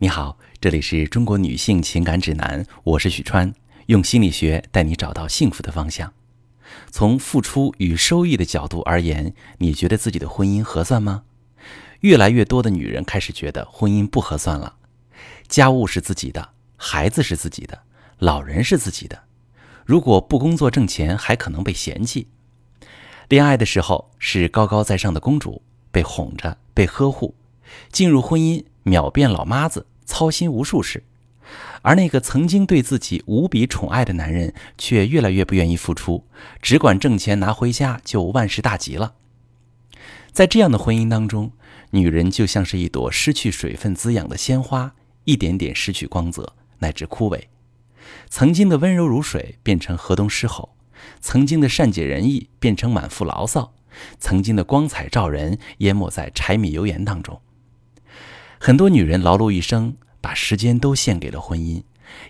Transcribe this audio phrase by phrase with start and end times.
[0.00, 3.52] 你好，这里是中国女性情感指南，我是许川，
[3.86, 6.12] 用心理学带你找到幸福的方向。
[6.92, 11.24] 从付出与收益的角度而言，你觉得自己的婚姻合算吗？
[12.02, 14.76] 越来越多的女人开始觉得婚姻不合算了。
[15.48, 17.82] 家务是自己的，孩子是自己的，
[18.18, 19.24] 老人是自己的。
[19.84, 22.28] 如果不工作挣钱，还可能被嫌弃。
[23.28, 25.60] 恋爱的时候是高高在上的公主，
[25.90, 27.34] 被哄着，被呵护；
[27.90, 28.64] 进入婚姻。
[28.88, 31.04] 秒变老妈子，操心无数事，
[31.82, 36.24] 而那个曾经对自己无比宠爱的男人，却越来越不愿意付出，
[36.60, 39.14] 只管挣钱拿回家就万事大吉了。
[40.32, 41.52] 在这样的婚姻当中，
[41.90, 47.44] 女人就像是一朵失去水分滋养的鲜花，一点点失去光泽，乃至枯萎。
[48.28, 50.76] 曾经的温柔如水变成河东狮吼，
[51.20, 53.74] 曾经的善解人意变成满腹牢骚，
[54.18, 57.40] 曾经的光彩照人淹没在柴米油盐当中。
[58.60, 61.82] 很多女人劳碌一生，把时间都献给了婚姻，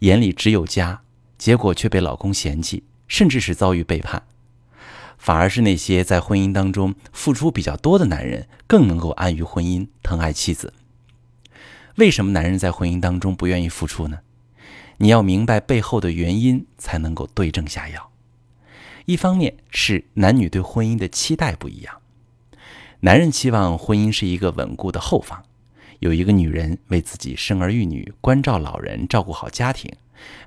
[0.00, 1.02] 眼里只有家，
[1.36, 4.22] 结果却被老公嫌弃，甚至是遭遇背叛。
[5.18, 10.72] 反而是那些在婚姻当中付出比较多的男人，更能够安于婚姻，疼爱妻子。
[11.96, 14.20] 为什么男人在婚姻当中不愿意付出呢？
[14.98, 18.10] 你要明白背后的原因，才能够对症下药。
[19.04, 22.00] 一方面是男女对婚姻的期待不一样，
[23.00, 25.44] 男人期望婚姻是一个稳固的后方。
[26.04, 29.90] 有一个女人为自己生儿育女、关照老人、照顾好家庭，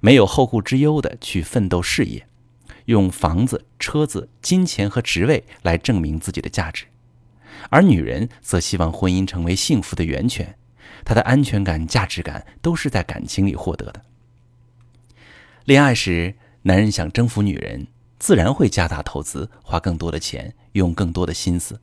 [0.00, 2.28] 没有后顾之忧的去奋斗事业，
[2.84, 6.84] 用房子、车子、金钱和职位来证明自己的价值；
[7.70, 10.58] 而女人则希望婚姻成为幸福的源泉，
[11.06, 14.02] 她的安全感、价值感都是在感情里获得的。
[15.64, 16.34] 恋爱时，
[16.64, 17.86] 男人想征服女人，
[18.18, 21.80] 自然会加大投资，花更多的钱，用更多的心思。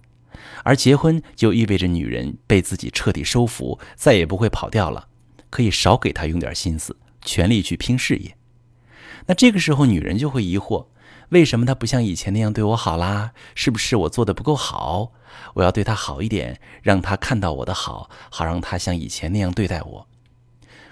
[0.64, 5.08] 而结婚就意味着女人被自己彻底收服，再也不会跑掉了，
[5.50, 8.36] 可以少给他用点心思，全力去拼事业。
[9.28, 10.88] 那这个时候，女人就会疑惑：
[11.30, 13.32] 为什么他不像以前那样对我好啦？
[13.56, 15.14] 是不是我做的不够好？
[15.56, 20.08] 我要对他好一点，让他看到我的好，好让他像以前那样对待我。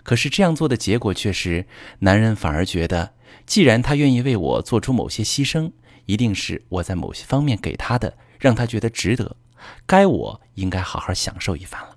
[0.03, 1.68] 可是这样做的结果却是，
[2.00, 3.13] 男人反而觉得，
[3.46, 5.73] 既然他愿意为我做出某些牺牲，
[6.08, 8.18] 一定是我在某些方面给他的。
[8.41, 9.38] 让他觉得值得，
[9.85, 11.96] 该我应该好好享受一番了。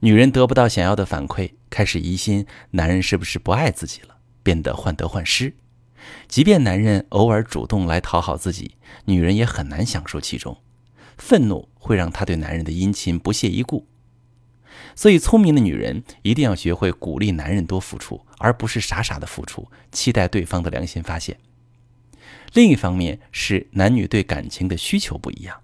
[0.00, 5.54] 女人得不到想要的反馈，开始疑心男人是不是不爱自己了，变得患得患失。
[6.26, 8.74] 即便男人偶尔主动来讨好自己，
[9.04, 10.58] 女人也很难享受其中。
[11.16, 13.86] 愤怒会让她对男人的殷勤不屑一顾。
[14.96, 21.38] 所以，聪明的女人一定要学会鼓励男人多付出，而不是傻傻的付出，期待对方的良心发现。
[22.54, 25.60] 另一方面是男女对感情的需求不一样。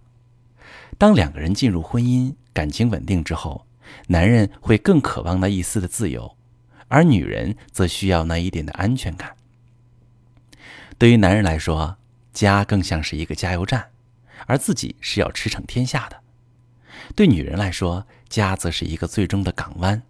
[0.96, 3.66] 当两个人进入婚姻，感情稳定之后，
[4.08, 6.36] 男人会更渴望那一丝的自由，
[6.88, 9.36] 而女人则需要那一点的安全感。
[10.96, 11.98] 对于男人来说，
[12.32, 13.90] 家更像是一个加油站，
[14.46, 16.16] 而自己是要驰骋天下的；
[17.14, 20.02] 对女人来说，家则是一个最终的港湾，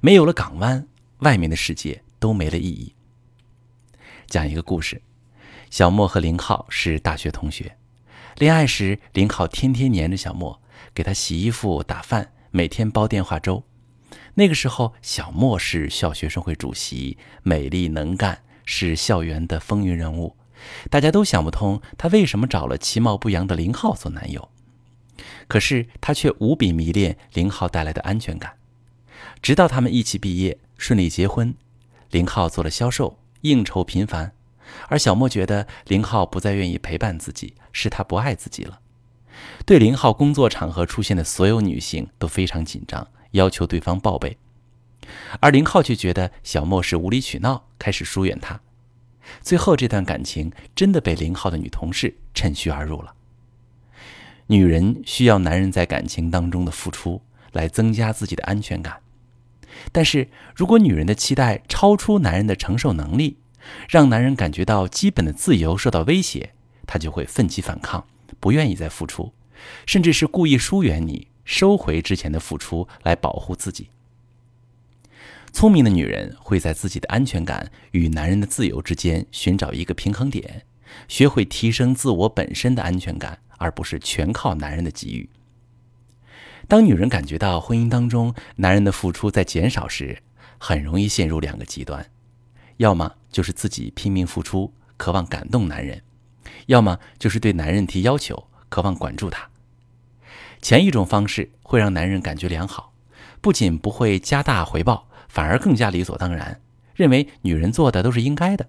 [0.00, 0.86] 没有了港湾，
[1.18, 2.94] 外面的世界都没了意义。
[4.26, 5.00] 讲一个故事。
[5.70, 7.76] 小莫和林浩是大学同学，
[8.36, 10.60] 恋爱时林浩天天黏着小莫，
[10.92, 13.62] 给他洗衣服、打饭，每天煲电话粥。
[14.34, 20.36] 那个时候，小莫是校学生会主席，美丽能干，是校园的风云人物，
[20.90, 24.50] 大家都想不通他为什么找了其貌不扬的林浩做男友。
[25.46, 28.54] 可是他却无比迷恋林浩带来的安全感，
[29.40, 31.54] 直到他们一起毕业，顺利结婚，
[32.10, 34.32] 林浩做了销售，应酬频繁。
[34.88, 38.80] 而小莫觉得林浩不再愿意陪伴自己，是他不爱自己了。
[39.64, 44.36] 对林浩工作场合出现的所有女性都非常紧张，要求对方报备。
[45.40, 48.60] 而林浩却觉得小莫是无理取闹，开始疏远他。
[49.40, 53.14] 最后，这段感情真的被林浩的女同事趁虚而入了。
[54.48, 57.22] 女人需要男人在感情当中的付出，
[57.52, 59.00] 来增加自己的安全感。
[59.92, 63.38] 但是如果女人的期待超出男人的承受能力，
[63.88, 66.52] 让男人感觉到基本的自由受到威胁，
[66.86, 68.06] 他就会奋起反抗，
[68.38, 69.32] 不愿意再付出，
[69.86, 73.88] 甚至是故意疏远你，收回之前的付出来保护自己。
[75.52, 80.64] 聪明的女人会在自己的安全感与男人的自由之间寻找一个平衡点，
[81.08, 85.28] 学会提升自我本身的安全感，而不是全靠男人的给予。
[86.68, 90.22] 当女人感觉到婚姻当中男人的付出在减少时，
[90.56, 92.08] 很容易陷入两个极端。
[92.76, 95.98] 要么就是自己拼命付出，渴望感动男人；
[96.66, 99.48] 要么就是对男人提要求，渴望管住他。
[100.60, 102.92] 前一种方式会让男人感觉良好，
[103.40, 106.60] 不仅不会加大回报，反而更加理所当然，
[106.94, 108.68] 认为女人做的都是应该的。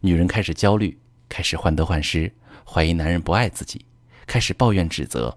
[0.00, 0.98] 女人开始焦虑，
[1.28, 2.32] 开始患得患失，
[2.64, 3.84] 怀疑男人不爱自己，
[4.26, 5.36] 开始抱怨指责，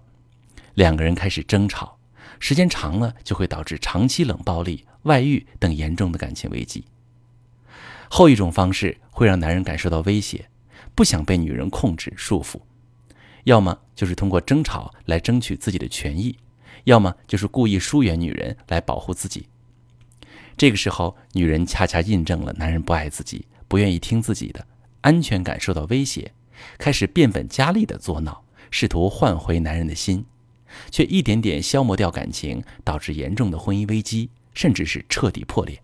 [0.74, 1.98] 两个人开始争吵，
[2.38, 6.84] 时间长了就会导致长期冷暴力、外遇等严重的感情危机。
[8.14, 10.46] 后一种方式会让男人感受到威胁，
[10.94, 12.60] 不想被女人控制束缚，
[13.44, 16.36] 要么就是通过争吵来争取自己的权益，
[16.84, 19.48] 要么就是故意疏远女人来保护自己。
[20.58, 23.46] 这个时候，女人恰恰印证了男人不爱自己。
[23.66, 24.66] 不愿意听自己的，
[25.00, 26.32] 安全感受到威胁，
[26.76, 30.26] 开始变本加厉的作闹，试图换回男人的心，
[30.90, 35.80] 却一点点消磨掉感情，导致严重的婚姻危机，甚至是彻底破裂。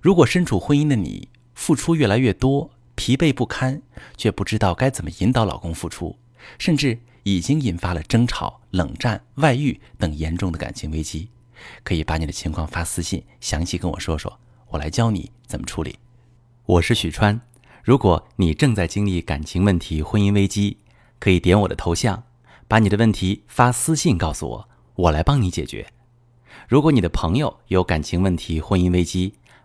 [0.00, 3.82] 如果身处婚姻的你，付出越来越多，疲惫不堪，
[4.16, 6.16] 却不知道该怎么引导老公付出，
[6.58, 11.28] 甚至已经引发了争吵、冷战、外遇等严重的感情危机，
[11.82, 14.38] 可以把你的情况发私信，详细跟我说说。
[14.68, 15.98] 我来教你怎么处理。
[16.66, 17.40] 我是许川，
[17.82, 20.76] 如果你正在经历感情问题、婚姻危机，
[21.18, 22.22] 可以点我的头像，
[22.68, 25.86] 把你的问题发私信告诉我，我来帮你解决。
[26.68, 29.34] 如果你的朋友有感情问题、婚姻危机，